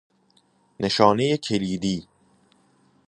[0.79, 2.07] نشانه کلیدی